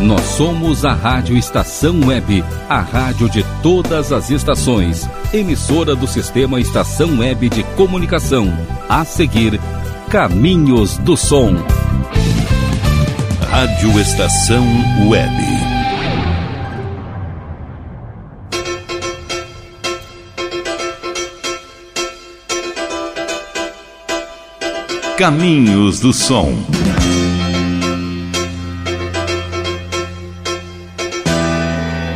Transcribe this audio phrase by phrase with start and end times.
[0.00, 6.58] Nós somos a Rádio Estação Web, a rádio de todas as estações, emissora do sistema
[6.58, 8.50] Estação Web de Comunicação.
[8.88, 9.60] A seguir,
[10.08, 11.54] Caminhos do Som.
[13.50, 14.64] Rádio Estação
[15.06, 15.70] Web.
[25.18, 26.54] Caminhos do Som.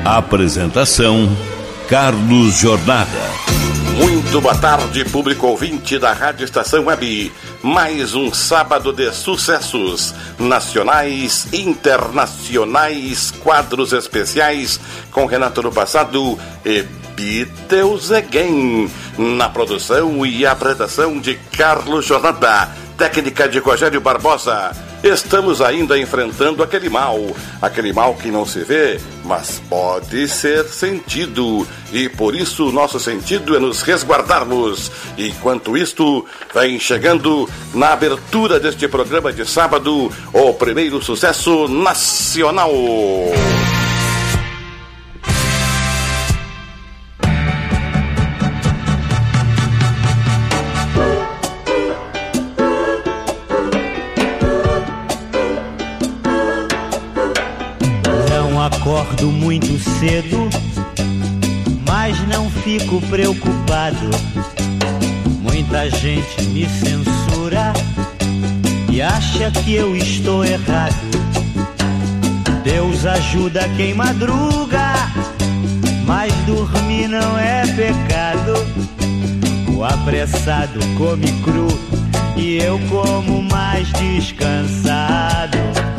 [0.04, 1.34] Apresentação:
[1.88, 3.08] Carlos Jornada.
[3.96, 7.32] Muito boa tarde, público ouvinte da Rádio Estação Web.
[7.62, 14.78] Mais um sábado de sucessos nacionais, internacionais, quadros especiais
[15.10, 16.84] com Renato no passado e
[17.16, 18.90] Beatles Again.
[19.16, 24.70] Na produção e apresentação de Carlos Jornada, técnica de Rogério Barbosa
[25.04, 27.18] estamos ainda enfrentando aquele mal,
[27.60, 31.66] aquele mal que não se vê, mas pode ser sentido.
[31.92, 34.90] E por isso nosso sentido é nos resguardarmos.
[35.18, 42.72] Enquanto isto, vem chegando na abertura deste programa de sábado o primeiro sucesso nacional.
[60.04, 60.50] Cedo,
[61.86, 64.10] mas não fico preocupado.
[65.40, 67.72] Muita gente me censura
[68.92, 70.94] e acha que eu estou errado.
[72.62, 74.92] Deus ajuda quem madruga,
[76.06, 78.52] mas dormir não é pecado.
[79.74, 81.68] O apressado come cru
[82.36, 85.93] e eu como mais descansado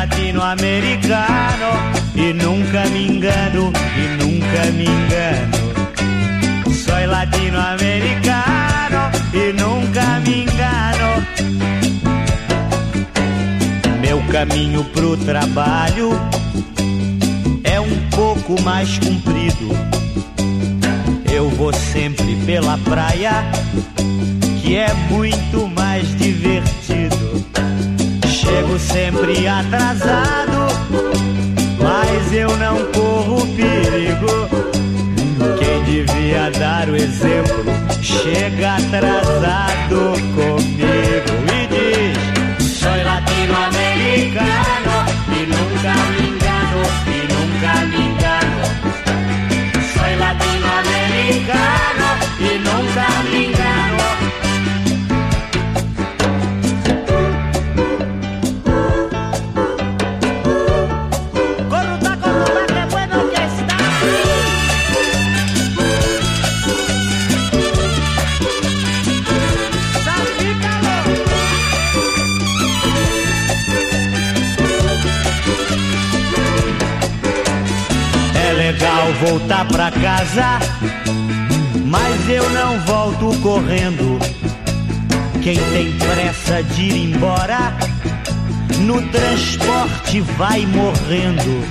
[0.00, 1.68] latino-americano
[2.14, 5.58] e nunca me engano, e nunca me engano.
[6.72, 11.26] Sou latino-americano e nunca me engano.
[14.00, 16.18] Meu caminho pro trabalho
[17.62, 19.68] é um pouco mais comprido.
[21.30, 23.44] Eu vou sempre pela praia,
[24.62, 27.30] que é muito mais divertido.
[28.40, 30.66] Chego sempre atrasado,
[31.78, 34.48] mas eu não corro perigo.
[35.58, 37.62] Quem devia dar o exemplo
[38.00, 42.16] chega atrasado comigo e diz:
[42.78, 45.04] Sou latino-americano
[45.36, 48.62] e nunca me engano, e nunca me engano.
[49.92, 52.08] Sou latino-americano
[52.40, 53.59] e nunca me engano.
[79.20, 80.58] Voltar pra casa,
[81.84, 84.18] mas eu não volto correndo.
[85.42, 87.74] Quem tem pressa de ir embora,
[88.80, 91.64] no transporte vai morrendo.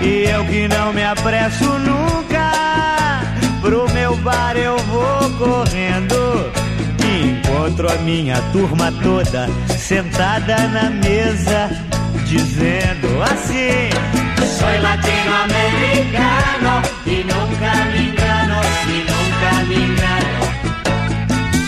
[0.00, 2.50] E eu que não me apresso nunca,
[3.60, 6.50] pro meu bar eu vou correndo.
[7.04, 11.70] E encontro a minha turma toda sentada na mesa,
[12.26, 14.21] dizendo assim.
[14.62, 16.72] Soy latinoamericano
[17.04, 20.40] y nunca me engano, y nunca me engano.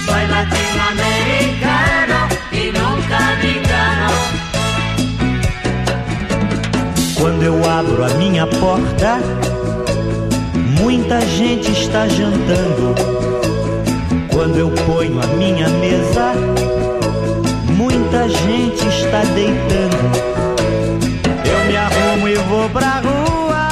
[0.06, 2.18] Soy latinoamericano
[2.52, 4.08] y nunca me engano.
[7.18, 9.18] Quando eu abro a minha porta,
[10.80, 12.94] muita gente está jantando.
[14.32, 16.34] Quando eu ponho a minha mesa,
[17.76, 20.34] muita gente está deitando
[21.66, 22.03] me arrumo
[22.48, 23.68] vou pra rua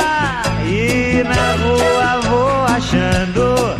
[0.65, 3.77] E na rua vou achando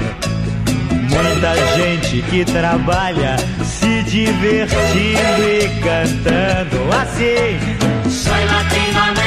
[1.11, 7.59] Muita gente que trabalha Se divertindo e cantando Assim.
[8.11, 9.22] Sou latino-americano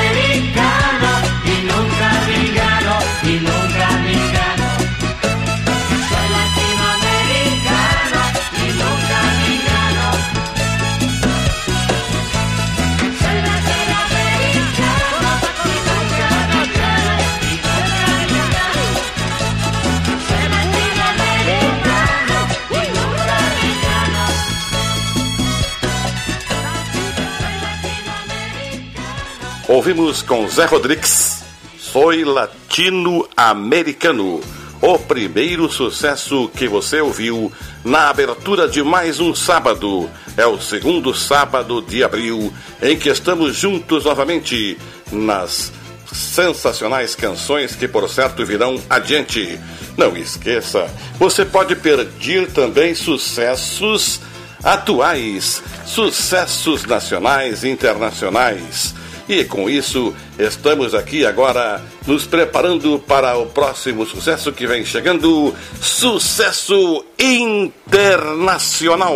[29.86, 31.44] Ouvimos com Zé Rodrigues,
[31.78, 34.42] Soy Latino-Americano,
[34.82, 37.54] o primeiro sucesso que você ouviu
[37.84, 40.10] na abertura de mais um sábado.
[40.36, 42.52] É o segundo sábado de abril
[42.82, 44.76] em que estamos juntos novamente
[45.12, 45.72] nas
[46.12, 49.60] sensacionais canções que, por certo, virão adiante.
[49.96, 50.90] Não esqueça,
[51.20, 54.20] você pode pedir também sucessos
[54.64, 58.96] atuais, sucessos nacionais e internacionais.
[59.27, 65.51] E com isso, estamos aqui agora nos preparando para o próximo sucesso que vem chegando
[65.81, 69.16] sucesso internacional.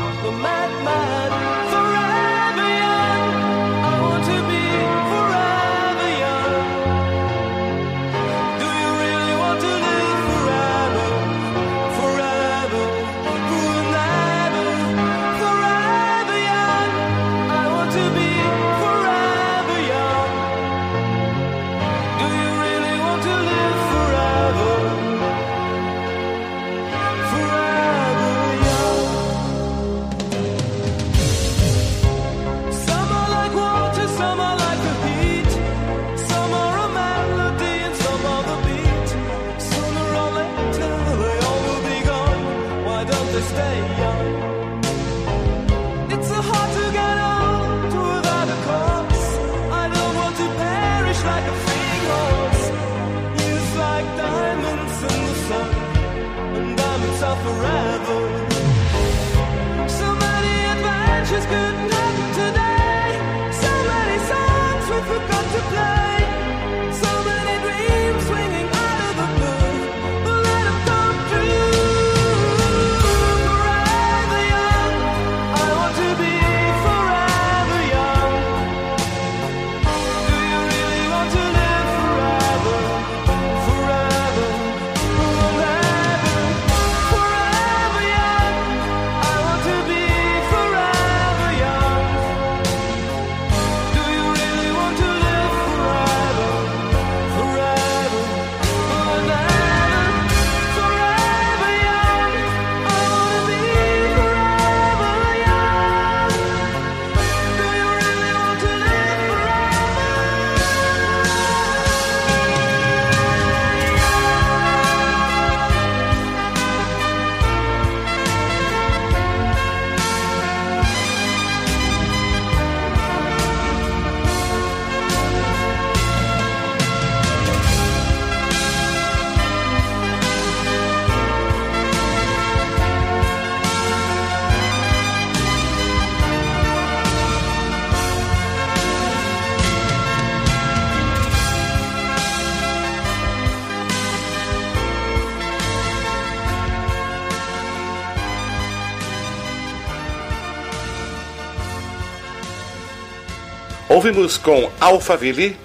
[154.03, 155.55] Ouvimos com Alphaville,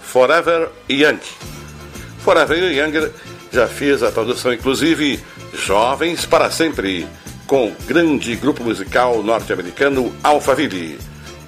[0.00, 1.18] Forever Young.
[2.20, 3.10] Forever Young
[3.52, 7.06] já fez a tradução, inclusive, Jovens para Sempre,
[7.46, 10.98] com o grande grupo musical norte-americano Alphaville.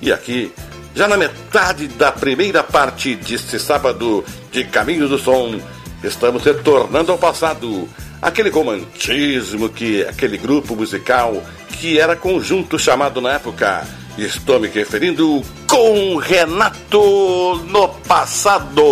[0.02, 0.52] E aqui,
[0.94, 5.58] já na metade da primeira parte deste sábado de Caminhos do Som,
[6.04, 7.88] estamos retornando ao passado.
[8.20, 11.42] Aquele romantismo que aquele grupo musical
[11.80, 13.86] que era conjunto chamado na época.
[14.18, 18.82] Estou me referindo com Renato no passado.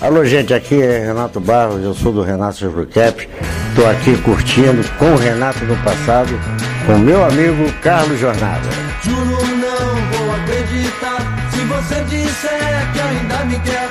[0.00, 3.28] Alô, gente, aqui é Renato Barros, eu sou do Renato Jurucap.
[3.70, 6.30] Estou aqui curtindo com Renato no passado,
[6.86, 8.68] com meu amigo Carlos Jornada.
[9.02, 11.18] Juro não vou acreditar
[11.50, 13.88] se você disser que ainda me quer.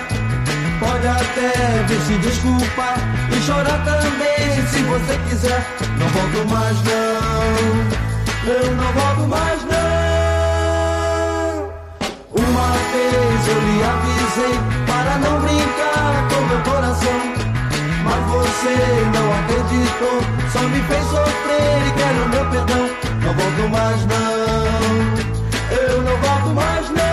[0.79, 2.97] Pode até vir se desculpar
[3.35, 5.67] e chorar também se você quiser.
[5.99, 9.66] Não volto mais não, eu não volto mais não.
[12.57, 14.55] Uma vez eu lhe avisei
[14.87, 17.19] para não brincar com meu coração.
[18.03, 18.75] Mas você
[19.13, 20.17] não acreditou,
[20.51, 22.89] só me fez sofrer e quero meu perdão.
[23.21, 24.37] Não volto mais, não.
[25.77, 27.06] Eu não volto mais, não.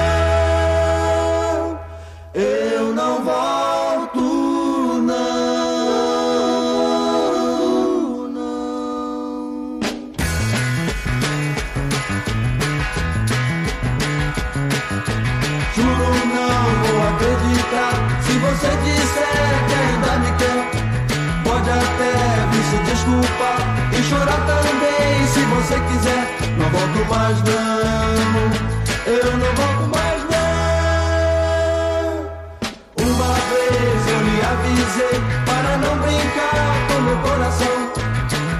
[25.64, 26.24] você quiser.
[26.58, 27.54] Não volto mais, não.
[29.06, 30.44] Eu não volto mais, não.
[33.00, 35.16] Uma vez eu lhe avisei
[35.46, 37.78] para não brincar com meu coração.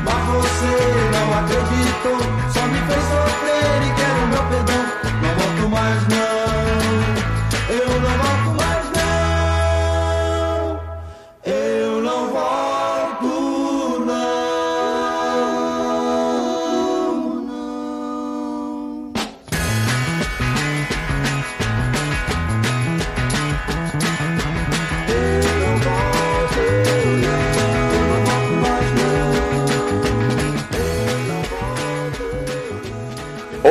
[0.04, 0.75] Mas você
[1.12, 2.20] não acreditou.
[2.52, 2.73] Só me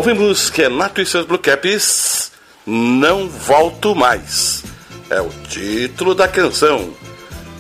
[0.06, 2.34] Ouvimos Renato é e seus Blue Caps,
[2.66, 4.62] Não Volto Mais.
[5.10, 6.94] É o título da canção.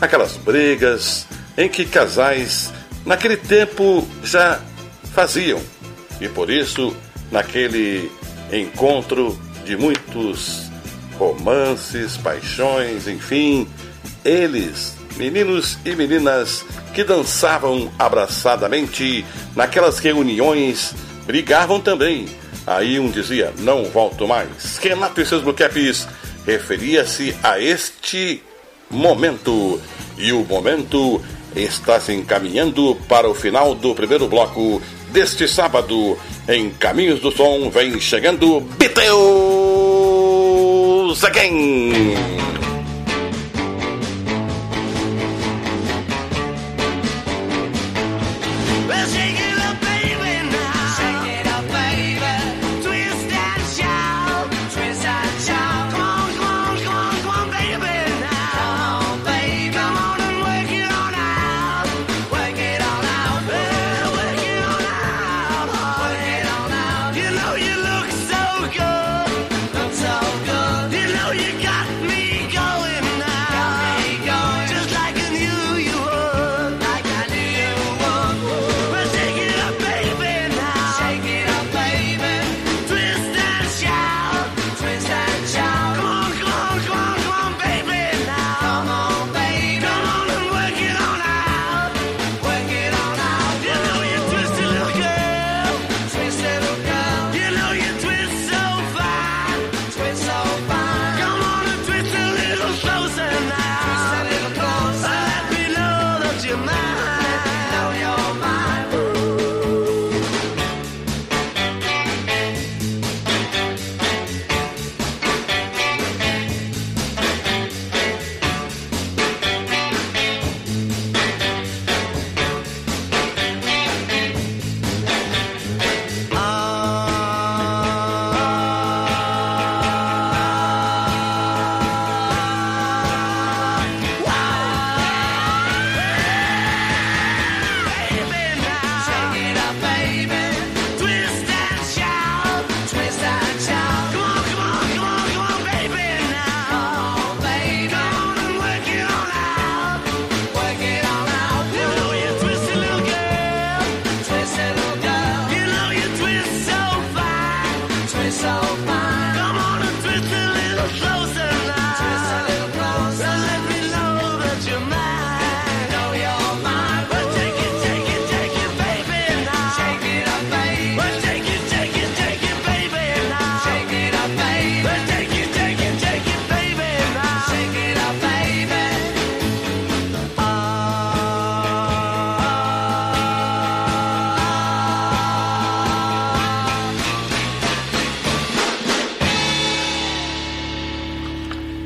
[0.01, 1.25] Aquelas brigas
[1.57, 2.69] em que casais
[3.05, 4.59] naquele tempo já
[5.13, 5.61] faziam.
[6.19, 6.93] E por isso,
[7.31, 8.11] naquele
[8.51, 10.69] encontro de muitos
[11.17, 13.69] romances, paixões, enfim,
[14.25, 20.93] eles, meninos e meninas que dançavam abraçadamente naquelas reuniões
[21.25, 22.27] brigavam também.
[22.65, 24.77] Aí um dizia, não volto mais.
[24.77, 26.07] Renato e seus Blue Caps
[26.45, 28.41] referia-se a este
[28.89, 29.81] momento.
[30.17, 31.21] E o momento
[31.55, 36.17] está se encaminhando para o final do primeiro bloco deste sábado.
[36.47, 39.13] Em Caminhos do Som vem chegando Beatles
[41.23, 42.13] Again.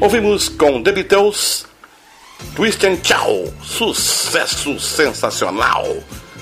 [0.07, 1.65] Ouvimos com The Beatles,
[2.55, 5.85] Twist and Chow, sucesso sensacional.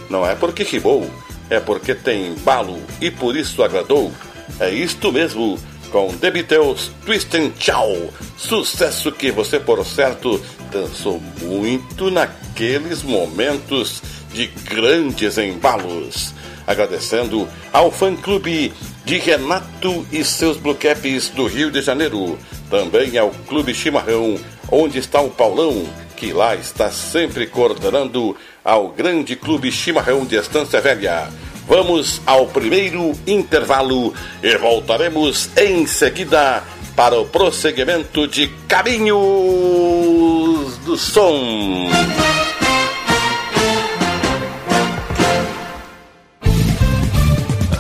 [0.08, 1.10] Não é porque ribou,
[1.50, 4.12] é porque tem embalo e por isso agradou.
[4.60, 5.58] É isto mesmo,
[5.92, 10.40] com The Beatles, Twist and Chow, sucesso que você, por certo,
[10.72, 14.00] dançou muito naqueles momentos
[14.32, 16.36] de grandes embalos.
[16.68, 18.72] Agradecendo ao fã-clube
[19.06, 22.38] de Renato e seus Blue Caps do Rio de Janeiro.
[22.70, 24.38] Também ao Clube Chimarrão,
[24.72, 25.86] onde está o Paulão,
[26.18, 31.30] que lá está sempre coordenando ao grande Clube Chimarrão de Estância Velha.
[31.68, 36.64] Vamos ao primeiro intervalo e voltaremos em seguida
[36.96, 39.18] para o prosseguimento de Caminhos
[40.80, 41.90] do Som.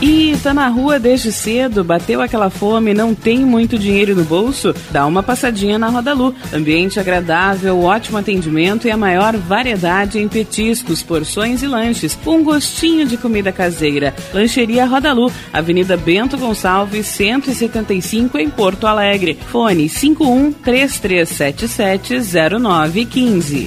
[0.00, 4.74] E tá na rua desde cedo, bateu aquela fome, não tem muito dinheiro no bolso?
[4.90, 6.34] Dá uma passadinha na Rodalu.
[6.52, 13.06] Ambiente agradável, ótimo atendimento e a maior variedade em petiscos, porções e lanches, um gostinho
[13.06, 14.14] de comida caseira.
[14.34, 19.38] Lancheria Rodalu, Avenida Bento Gonçalves, 175 em Porto Alegre.
[19.50, 22.16] Fone 51 3377
[22.60, 23.66] 0915.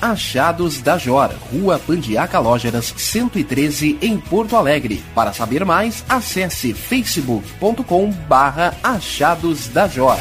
[0.00, 5.02] Achados da Jor, Rua Pandiaca Lógeras, 113 em Porto Alegre.
[5.14, 10.18] Para saber mais, acesse facebook.com barra Achados da Jor.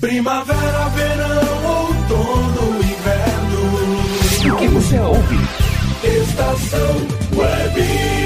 [0.00, 4.54] Primavera, verão, outono, inverno.
[4.54, 5.36] O que você ouve?
[6.02, 6.96] Estação
[7.36, 8.19] Web.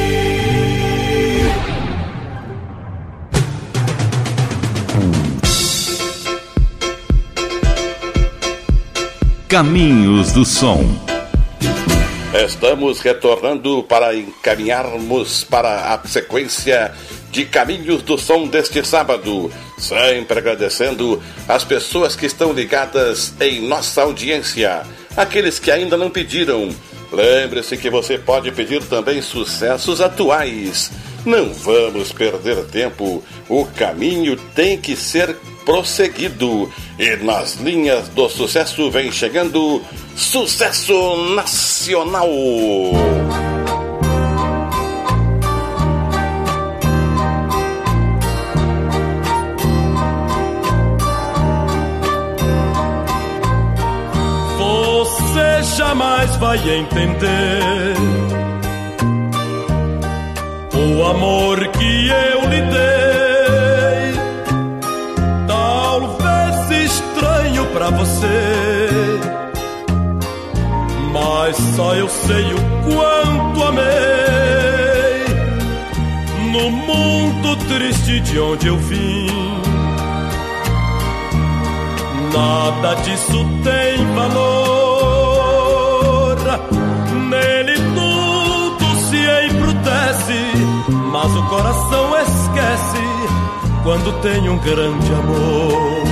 [9.54, 10.84] Caminhos do Som.
[12.44, 16.92] Estamos retornando para encaminharmos para a sequência
[17.30, 19.52] de Caminhos do Som deste sábado.
[19.78, 24.82] Sempre agradecendo as pessoas que estão ligadas em nossa audiência,
[25.16, 26.74] aqueles que ainda não pediram.
[27.12, 30.90] Lembre-se que você pode pedir também sucessos atuais.
[31.24, 36.70] Não vamos perder tempo, o caminho tem que ser prosseguido.
[36.98, 39.82] E nas linhas do sucesso vem chegando
[40.16, 42.28] Sucesso Nacional.
[54.58, 57.94] Você jamais vai entender
[60.74, 62.43] o amor que eu
[67.74, 69.20] pra você,
[71.12, 73.84] mas só eu sei o quanto amei.
[76.52, 79.26] No mundo triste de onde eu vim.
[82.32, 85.56] Nada disso tem valor.
[87.28, 89.18] Nele tudo se
[89.50, 90.38] embrutece,
[91.10, 93.02] mas o coração esquece
[93.82, 96.03] quando tem um grande amor.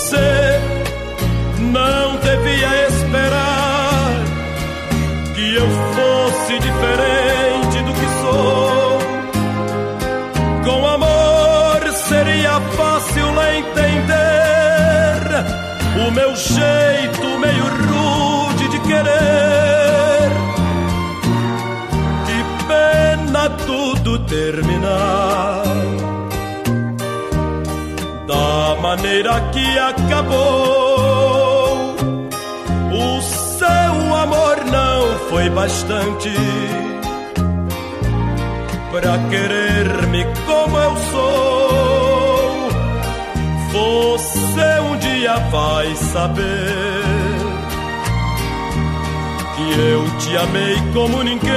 [0.00, 0.60] Você
[1.58, 4.24] não devia esperar
[5.34, 8.98] que eu fosse diferente do que sou.
[10.64, 13.26] Com amor seria fácil
[13.58, 14.00] entender
[16.06, 20.30] o meu jeito meio rude de querer.
[22.26, 25.69] Que pena tudo terminar
[28.80, 30.40] maneira que acabou.
[32.92, 36.30] O seu amor não foi bastante
[38.90, 41.40] pra querer-me como eu sou.
[43.72, 47.10] Você um dia vai saber
[49.56, 51.50] que eu te amei como ninguém.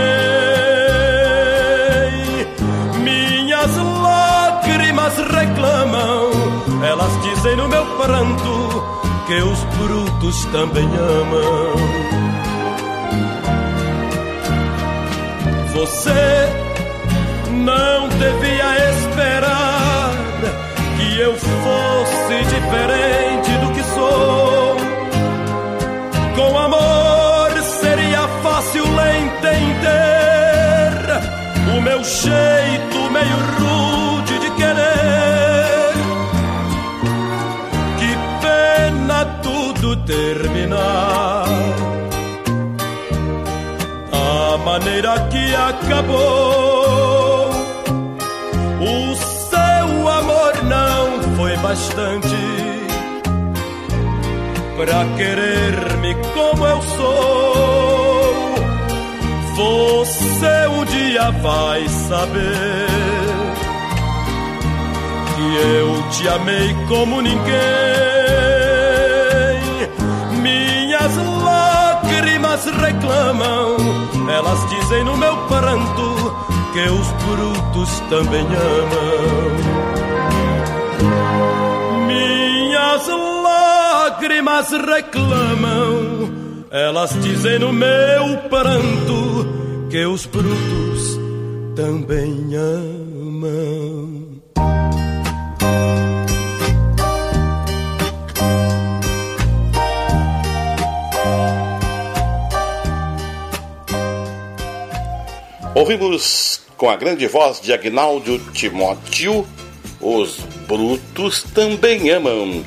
[3.04, 6.23] Minhas lágrimas reclamam,
[6.84, 8.84] elas dizem no meu pranto
[9.26, 11.74] que os brutos também amam.
[15.74, 16.50] Você
[17.52, 20.12] não devia esperar
[20.98, 24.78] que eu fosse diferente do que sou.
[26.36, 29.68] Com amor seria fácil entender
[31.78, 32.53] o meu jeito
[45.56, 47.50] acabou.
[48.82, 52.36] O seu amor não foi bastante
[54.76, 58.54] pra querer-me como eu sou.
[59.56, 62.88] Você um dia vai saber
[65.36, 68.13] que eu te amei como ninguém.
[72.64, 73.78] Lágrimas reclamam,
[74.30, 76.36] elas dizem no meu pranto
[76.72, 79.58] que os brutos também amam.
[82.08, 83.08] Minhas
[83.44, 86.32] lágrimas reclamam,
[86.72, 89.48] elas dizem no meu pranto
[89.90, 91.20] que os brutos
[91.76, 94.24] também amam.
[105.76, 109.44] Ouvimos com a grande voz de Agnaldo Timóteo,
[110.00, 112.64] os brutos também amam,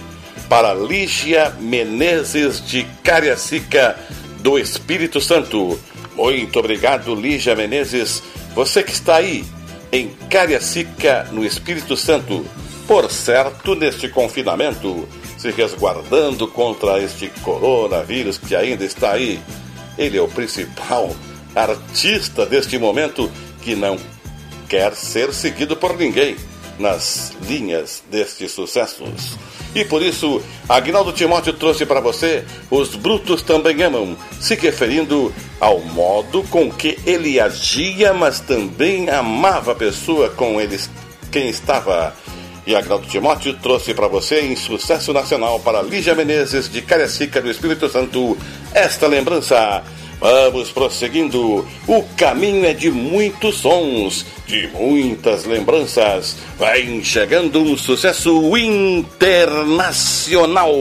[0.49, 3.97] para Lígia Menezes de Cariacica,
[4.41, 5.79] do Espírito Santo.
[6.17, 8.25] Muito obrigado, Lígia Menezes,
[8.57, 9.45] você que está aí
[9.93, 12.45] em Cariacica, no Espírito Santo.
[12.89, 19.41] Por certo, neste confinamento, se resguardando contra este coronavírus que ainda está aí.
[19.97, 21.15] Ele é o principal
[21.57, 23.31] artista deste momento
[23.63, 23.97] que não
[24.69, 26.37] quer ser seguido por ninguém
[26.79, 29.39] nas linhas destes sucessos.
[29.75, 35.81] E por isso, Agnaldo Timóteo trouxe para você Os Brutos Também Amam, se referindo ao
[35.81, 40.91] modo com que ele agia, mas também amava a pessoa com eles,
[41.31, 42.15] quem estava.
[42.67, 47.51] E Agnaldo Timóteo trouxe para você em sucesso nacional para Lígia Menezes de Cariacica do
[47.51, 48.37] Espírito Santo
[48.73, 49.85] esta lembrança.
[50.21, 51.67] Vamos prosseguindo.
[51.87, 56.37] O caminho é de muitos sons, de muitas lembranças.
[56.59, 60.73] Vai chegando um sucesso internacional.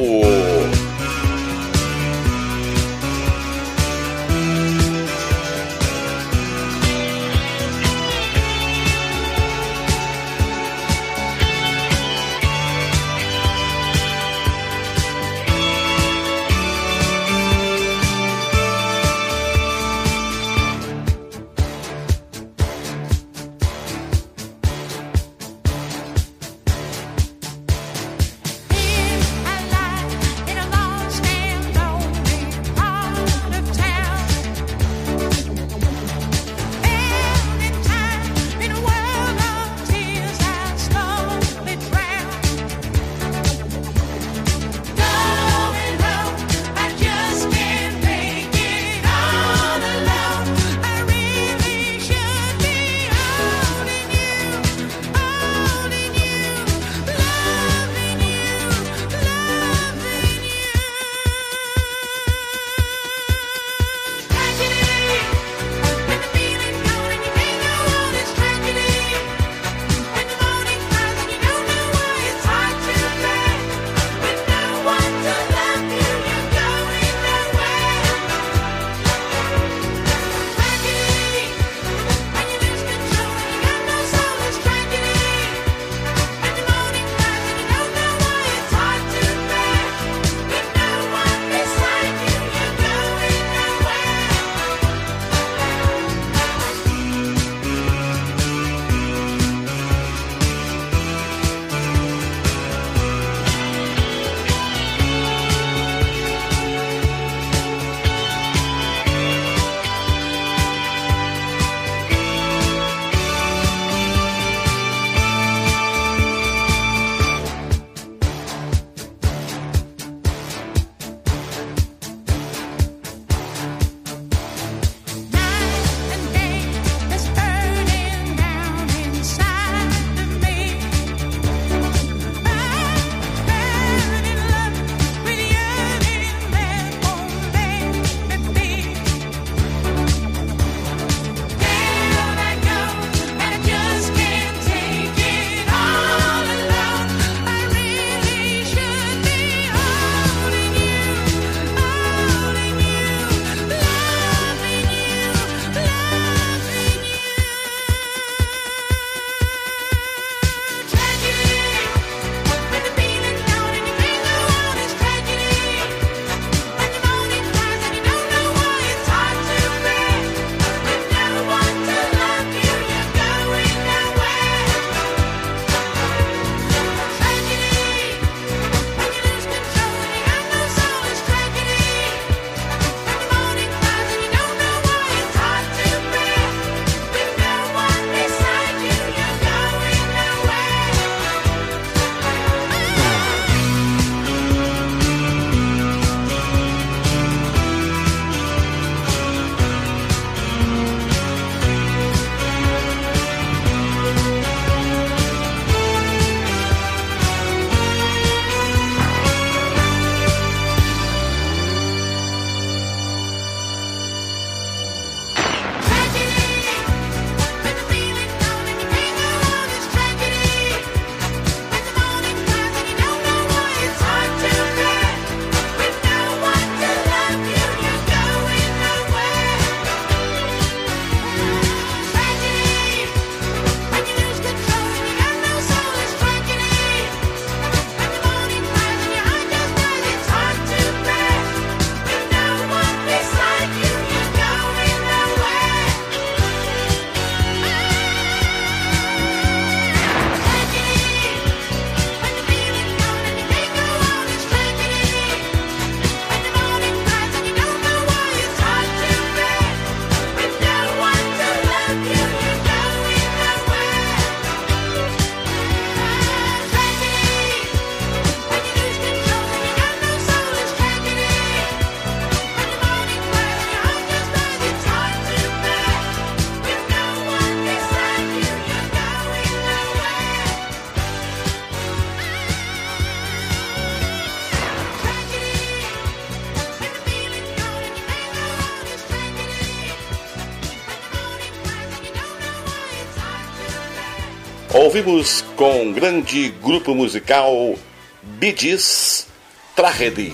[294.96, 297.76] Ouvimos com o grande grupo musical
[298.24, 299.28] Bidis
[299.76, 300.34] Tragedy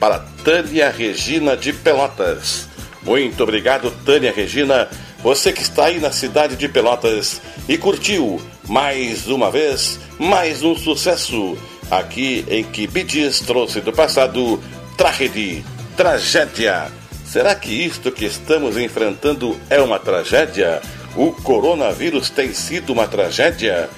[0.00, 2.66] para Tânia Regina de Pelotas.
[3.04, 4.90] Muito obrigado, Tânia Regina,
[5.22, 10.74] você que está aí na cidade de Pelotas e curtiu mais uma vez mais um
[10.76, 11.56] sucesso
[11.88, 14.60] aqui em que Bidis trouxe do passado
[14.96, 15.64] Tragedy,
[15.96, 16.90] tragédia.
[17.24, 20.82] Será que isto que estamos enfrentando é uma tragédia?
[21.14, 23.88] O coronavírus tem sido uma tragédia?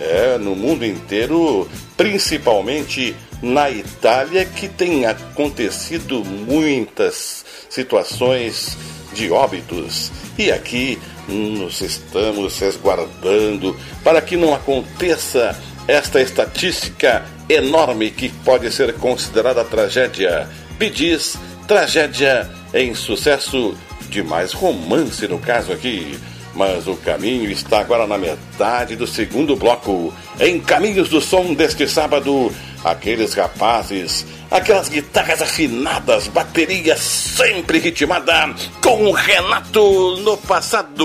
[0.00, 8.78] É, no mundo inteiro, principalmente na Itália, que tem acontecido muitas situações
[9.12, 10.10] de óbitos.
[10.38, 15.54] E aqui nos estamos resguardando para que não aconteça
[15.86, 20.48] esta estatística enorme que pode ser considerada tragédia.
[20.78, 21.36] Bidis,
[21.68, 23.76] tragédia em sucesso
[24.08, 26.18] de mais romance no caso aqui.
[26.54, 30.12] Mas o caminho está agora na metade do segundo bloco.
[30.38, 32.52] Em Caminhos do Som deste sábado,
[32.84, 41.04] aqueles rapazes, aquelas guitarras afinadas, bateria sempre ritmada, com o Renato no passado.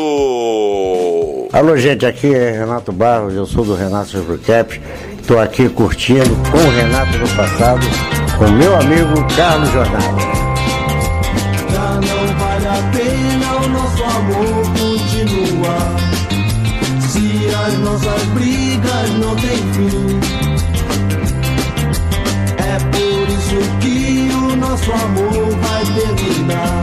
[1.53, 4.81] Alô, gente, aqui é Renato Barros, eu sou do Renato Supercap.
[5.19, 7.85] Estou aqui curtindo com o Renato no passado,
[8.37, 10.44] com meu amigo Carlos Jornal.
[24.85, 26.81] Nosso amor vai terminar.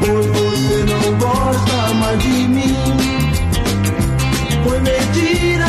[0.00, 2.76] Pois você não gosta mais de mim.
[4.64, 5.66] Foi mentira.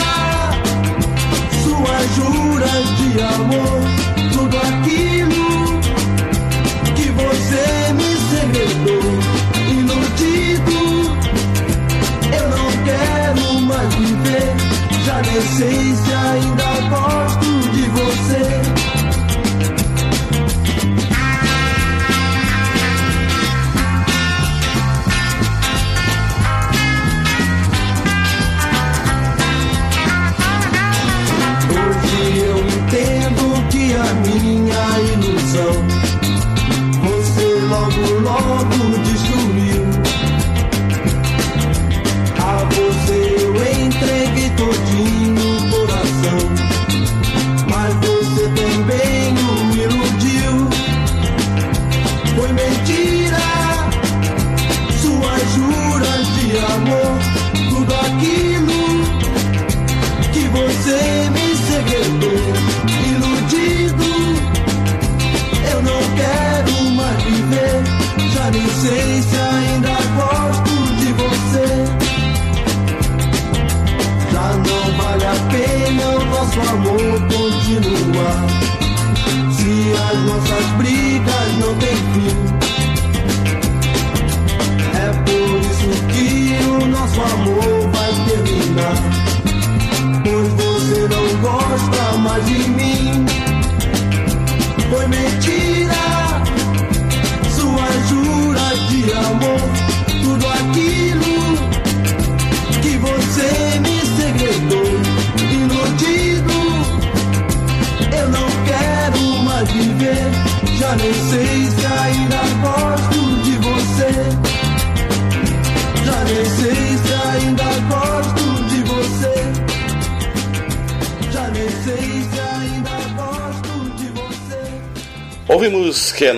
[1.63, 3.81] Suas juras de amor.
[4.31, 5.79] Tudo aquilo
[6.95, 9.09] que você me segredou,
[9.69, 10.79] iludido.
[12.31, 14.55] Eu não quero mais viver,
[15.05, 16.08] já nem sei se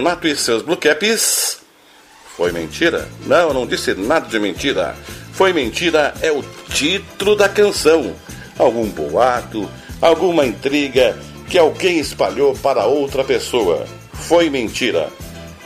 [0.02, 1.60] Renato e seus Blue Caps.
[2.36, 3.08] Foi mentira?
[3.28, 4.96] Não, não disse nada de mentira.
[5.32, 8.16] Foi mentira é o título da canção.
[8.58, 9.70] Algum boato,
[10.02, 11.16] alguma intriga
[11.48, 13.86] que alguém espalhou para outra pessoa.
[14.12, 15.08] Foi mentira.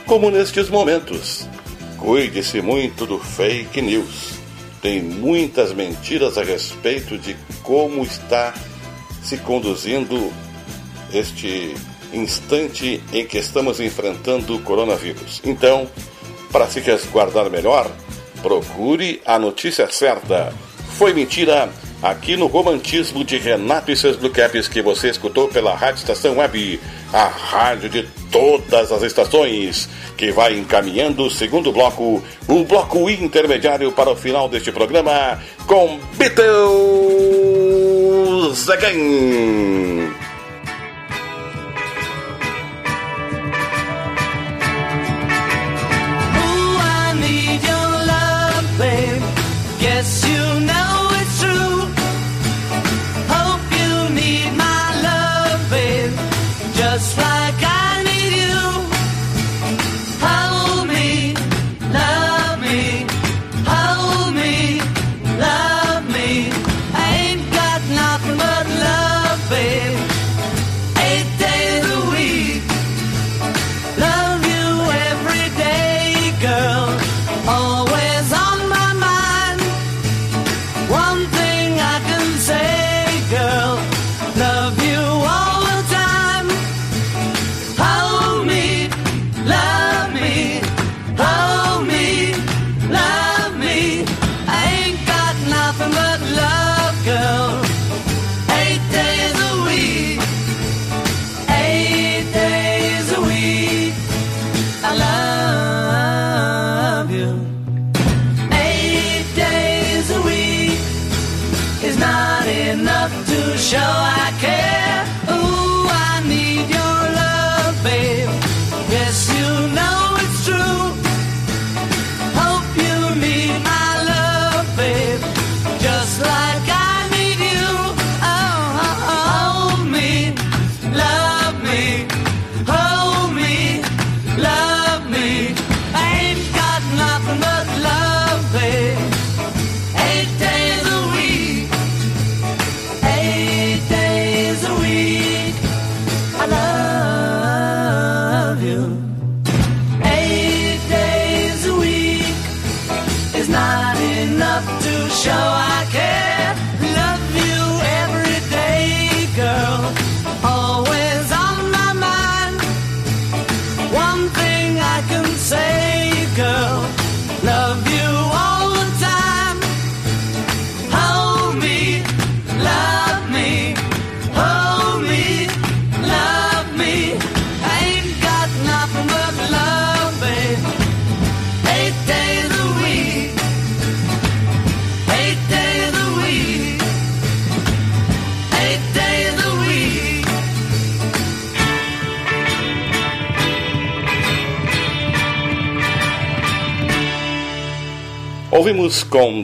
[0.04, 1.48] Como nestes momentos.
[1.96, 4.32] Cuide-se muito do fake news.
[4.82, 8.52] Tem muitas mentiras a respeito de como está
[9.22, 10.30] se conduzindo
[11.10, 11.74] este
[12.12, 15.40] instante em que estamos enfrentando o coronavírus.
[15.44, 15.88] Então,
[16.50, 17.90] para se resguardar melhor,
[18.42, 20.52] procure a notícia certa.
[20.96, 21.68] Foi mentira
[22.02, 26.38] aqui no Romantismo de Renato e seus Blue Caps que você escutou pela Rádio Estação
[26.38, 26.80] Web,
[27.12, 33.90] a rádio de todas as estações, que vai encaminhando o segundo bloco, o bloco intermediário
[33.92, 36.46] para o final deste programa, com Beatles
[38.70, 40.25] Again.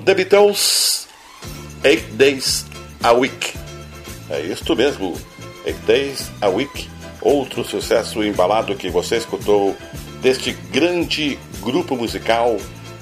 [0.01, 1.09] The Beatles
[1.85, 2.65] Eight Days
[3.03, 3.55] a Week.
[4.31, 5.19] É isto mesmo,
[5.67, 6.89] Eight Days a Week.
[7.21, 9.77] Outro sucesso embalado que você escutou
[10.21, 12.57] deste grande grupo musical,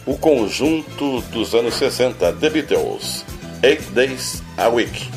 [0.06, 3.24] o conjunto dos anos 60, The Beatles.
[3.62, 5.08] Eight Days a Week.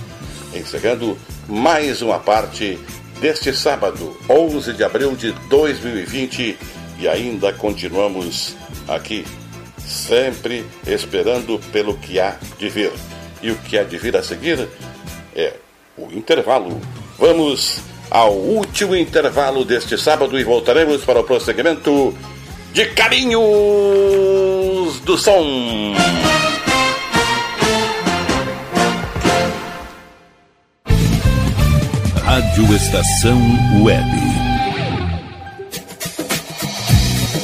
[0.54, 1.18] Encerrando
[1.48, 2.78] mais uma parte
[3.20, 6.58] deste sábado, 11 de abril de 2020,
[7.00, 8.56] e ainda continuamos
[8.88, 9.26] aqui
[9.88, 12.92] sempre esperando pelo que há de vir.
[13.42, 14.68] E o que há de vir a seguir
[15.36, 15.54] é
[15.98, 16.80] o intervalo.
[17.18, 17.80] Vamos
[18.10, 22.16] ao último intervalo deste sábado e voltaremos para o prosseguimento
[22.74, 23.42] de Carinhos
[25.02, 25.94] do Som.
[32.24, 33.40] Rádio Estação
[33.84, 34.43] Web.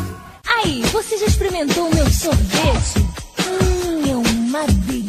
[0.55, 3.05] Aí, você já experimentou o meu sorvete?
[3.41, 5.08] Hum, é uma delícia.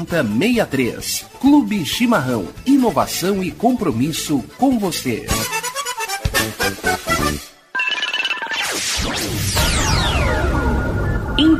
[0.05, 1.25] 7063.
[1.39, 2.47] Clube Chimarrão.
[2.65, 5.25] Inovação e compromisso com você.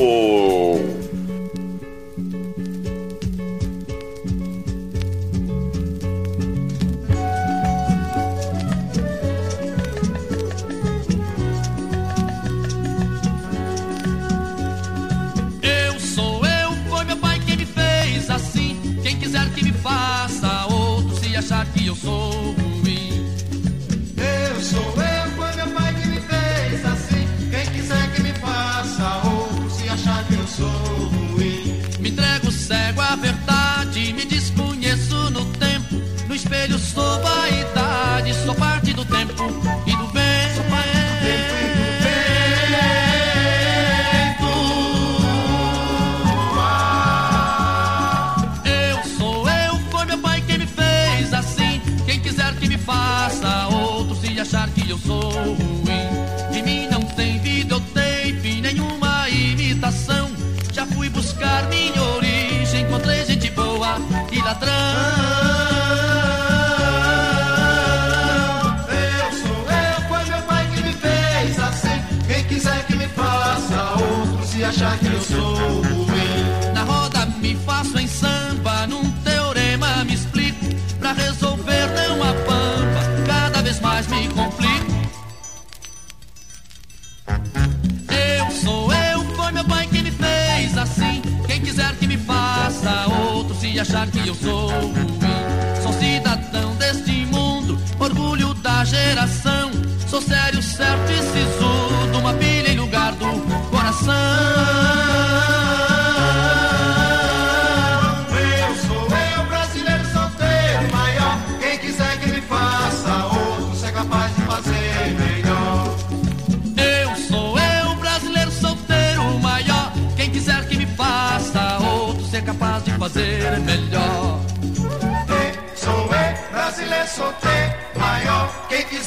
[93.91, 94.93] Outro se achar que eu sou ruim.
[94.95, 95.10] Sou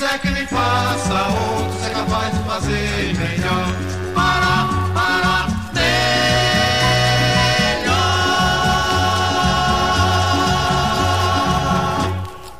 [0.04, 3.68] quiser que me faça, outros é capaz de fazer melhor.
[4.14, 5.54] Para, para,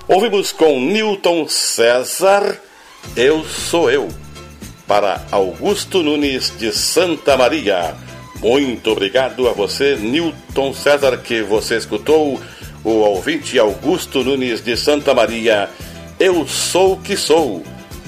[0.08, 2.60] Ouvimos com Newton César,
[3.16, 4.08] Eu Sou Eu,
[4.88, 7.96] para Augusto Nunes de Santa Maria.
[8.40, 12.40] Muito obrigado a você, Newton César, que você escutou,
[12.84, 15.70] o ouvinte Augusto Nunes de Santa Maria.
[16.26, 17.62] Eu sou o que sou,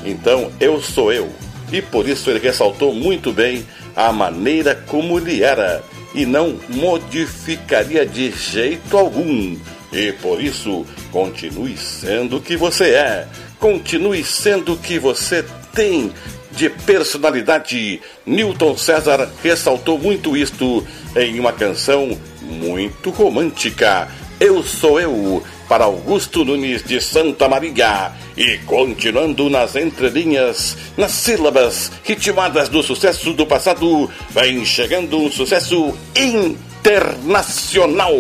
[0.06, 1.30] então eu sou eu.
[1.70, 8.06] E por isso ele ressaltou muito bem a maneira como ele era e não modificaria
[8.06, 9.58] de jeito algum.
[9.92, 13.28] E por isso, continue sendo o que você é.
[13.60, 15.44] Continue sendo o que você
[15.74, 16.10] tem
[16.54, 18.02] de personalidade.
[18.26, 20.88] Newton César ressaltou muito isto
[21.18, 24.08] em uma canção muito romântica.
[24.40, 28.12] Eu sou eu, para Augusto Nunes de Santa Maria.
[28.36, 35.98] E continuando nas entrelinhas, nas sílabas ritmadas do sucesso do passado, vem chegando um sucesso
[36.14, 38.12] internacional.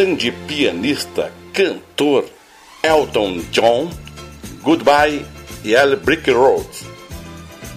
[0.00, 2.24] Grande pianista, cantor
[2.82, 3.90] Elton John,
[4.62, 5.26] Goodbye
[5.62, 6.66] Yellow Brick Road.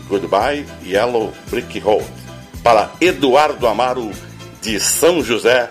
[0.08, 2.06] Goodbye Yellow Brick Road.
[2.64, 4.10] Para Eduardo Amaro,
[4.62, 5.70] de São José,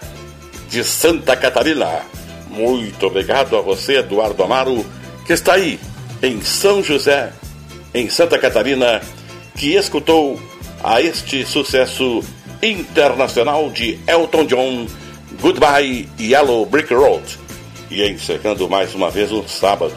[0.69, 2.03] de Santa Catarina.
[2.51, 4.85] Muito obrigado a você, Eduardo Amaro,
[5.27, 5.81] que está aí,
[6.23, 7.33] em São José,
[7.95, 9.01] em Santa Catarina,
[9.57, 10.39] que escutou
[10.85, 12.23] a este sucesso
[12.63, 14.87] internacional de Elton John,
[15.43, 17.37] Goodbye Yellow Brick Road.
[17.91, 19.97] E encerrando mais uma vez um sábado.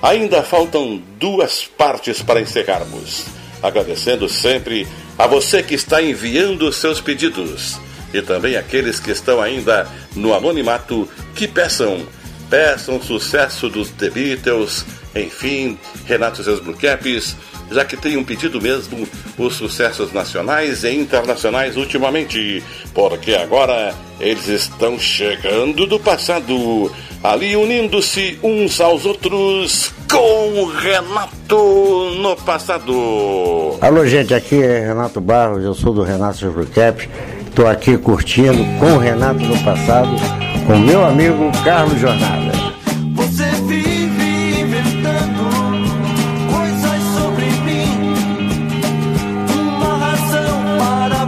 [0.00, 3.24] Ainda faltam duas partes para encerrarmos.
[3.60, 4.86] Agradecendo sempre
[5.18, 7.76] A você que está enviando seus pedidos
[8.14, 12.06] e também aqueles que estão ainda no anonimato, que peçam,
[12.48, 14.84] peçam sucesso dos The Beatles,
[15.14, 17.36] enfim, Renato seus Blue Caps,
[17.70, 22.62] já que tem um pedido mesmo os sucessos nacionais e internacionais ultimamente,
[22.94, 26.90] porque agora eles estão chegando do passado,
[27.22, 33.76] ali unindo-se uns aos outros com Renato no passado.
[33.80, 37.08] Alô, gente, aqui é Renato Barros, eu sou do Renato Supercap.
[37.46, 40.10] Estou aqui curtindo com Renato no passado,
[40.68, 42.52] com meu amigo Carlos Jornada.
[43.14, 45.48] Você vive inventando
[46.52, 48.12] coisas sobre mim,
[49.50, 51.26] uma razão para.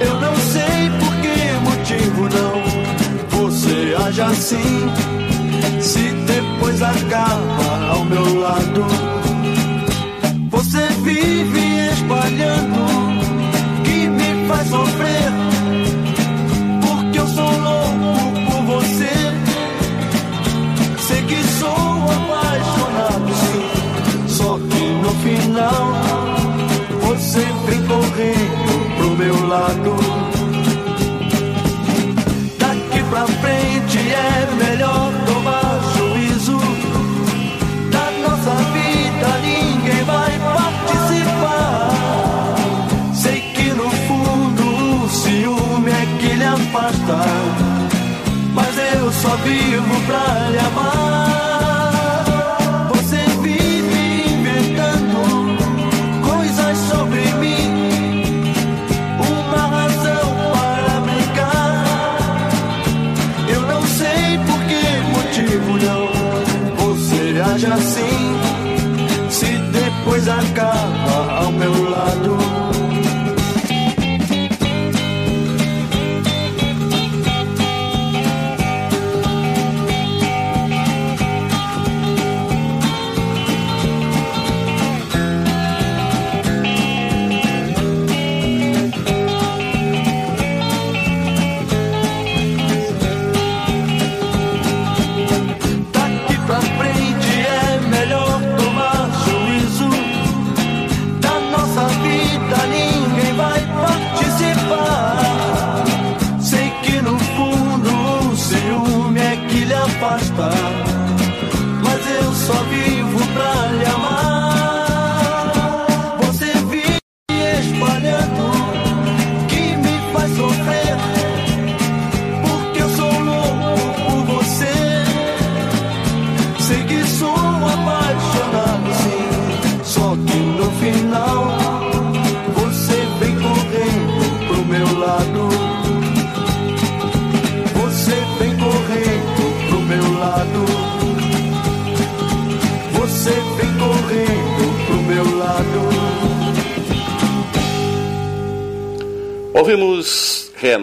[0.00, 1.36] Eu não sei por que
[1.68, 4.85] motivo não você assim.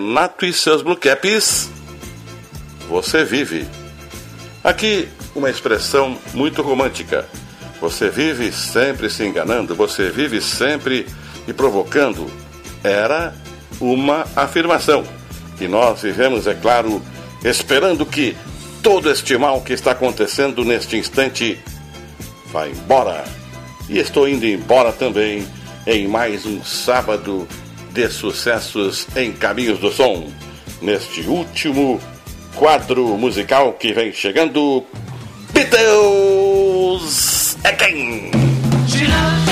[0.03, 1.69] Renato e seus Blue Caps.
[2.89, 3.65] Você vive.
[4.61, 7.25] Aqui uma expressão muito romântica.
[7.79, 11.07] Você vive sempre se enganando, você vive sempre
[11.47, 12.29] me provocando.
[12.83, 13.33] Era
[13.79, 15.05] uma afirmação.
[15.59, 17.01] E nós vivemos, é claro,
[17.41, 18.35] esperando que
[18.83, 21.57] todo este mal que está acontecendo neste instante
[22.51, 23.23] vá embora.
[23.87, 25.47] E estou indo embora também
[25.87, 27.47] em mais um sábado
[27.93, 30.27] de sucessos em Caminhos do Som.
[30.81, 32.01] Neste último
[32.55, 34.83] quadro musical que vem chegando,
[35.53, 38.31] Beatles Again.
[38.87, 39.42] She loves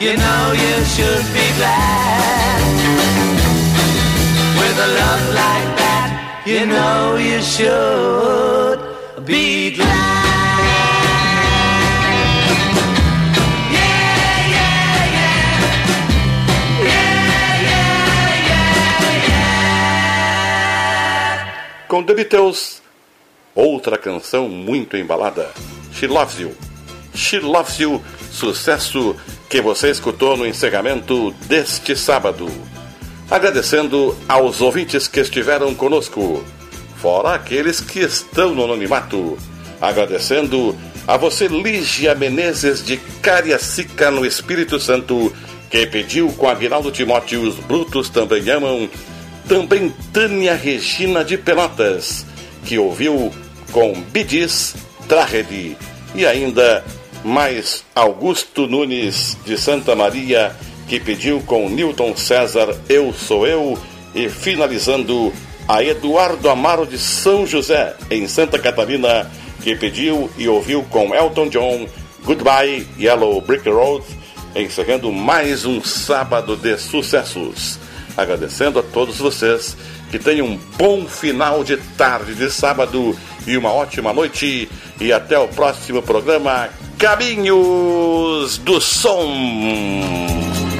[0.00, 2.60] you know you should be glad.
[4.58, 8.78] With a love like that, you know you should
[9.24, 10.26] be glad.
[21.88, 22.82] Com The Beatles,
[23.54, 25.50] outra canção muito embalada.
[25.92, 26.54] She Loves You.
[27.14, 29.16] She Loves You, sucesso
[29.48, 32.50] que você escutou no encerramento deste sábado.
[33.30, 36.44] Agradecendo aos ouvintes que estiveram conosco,
[36.96, 39.36] fora aqueles que estão no anonimato.
[39.80, 40.76] Agradecendo
[41.06, 45.32] a você, Lígia Menezes de Cariacica, no Espírito Santo,
[45.70, 48.88] que pediu com Aguinaldo Timóteo Os Brutos Também Amam.
[49.48, 52.26] Também Tânia Regina de Pelotas,
[52.64, 53.32] que ouviu
[53.70, 54.74] com Bidis
[55.08, 55.76] Tragedy.
[56.14, 56.84] E ainda
[57.26, 60.54] mais Augusto Nunes de Santa Maria,
[60.88, 63.76] que pediu com Newton César Eu Sou Eu.
[64.14, 65.32] E finalizando
[65.68, 69.28] a Eduardo Amaro de São José, em Santa Catarina,
[69.60, 71.86] que pediu e ouviu com Elton John
[72.24, 74.04] Goodbye Yellow Brick Road,
[74.54, 77.78] encerrando mais um sábado de sucessos.
[78.16, 79.76] Agradecendo a todos vocês
[80.10, 84.68] que tenham um bom final de tarde de sábado e uma ótima noite.
[85.00, 90.75] E até o próximo programa Caminhos do Som.